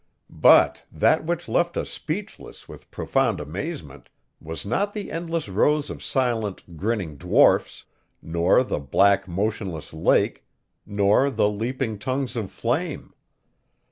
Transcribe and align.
But 0.41 0.83
that 0.91 1.25
which 1.25 1.47
left 1.47 1.77
us 1.77 1.91
speechless 1.91 2.67
with 2.67 2.89
profound 2.89 3.39
amazement 3.39 4.09
was 4.39 4.65
not 4.65 4.93
the 4.93 5.11
endless 5.11 5.47
rows 5.47 5.91
of 5.91 6.01
silent, 6.03 6.75
grinning 6.75 7.17
dwarfs, 7.17 7.85
nor 8.19 8.63
the 8.63 8.79
black, 8.79 9.27
motionless 9.27 9.93
lake, 9.93 10.43
nor 10.87 11.29
the 11.29 11.47
leaping 11.47 11.99
tongues 11.99 12.35
of 12.35 12.49
flame. 12.49 13.13